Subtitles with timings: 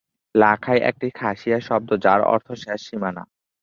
[0.35, 3.23] লাখাই একটি খাসিয়া শব্দ যার অর্থ শেষ সীমানা।